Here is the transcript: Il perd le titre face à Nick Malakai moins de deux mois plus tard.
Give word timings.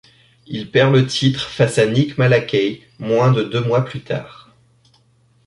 Il 0.47 0.71
perd 0.71 0.95
le 0.95 1.05
titre 1.05 1.41
face 1.47 1.77
à 1.77 1.85
Nick 1.85 2.17
Malakai 2.17 2.81
moins 2.97 3.31
de 3.31 3.43
deux 3.43 3.61
mois 3.63 3.85
plus 3.85 4.01
tard. 4.01 4.49